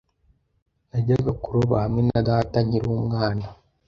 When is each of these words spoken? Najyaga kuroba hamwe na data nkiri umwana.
Najyaga 0.89 1.31
kuroba 1.41 1.75
hamwe 1.83 2.01
na 2.09 2.19
data 2.29 2.57
nkiri 2.65 2.87
umwana. 2.99 3.45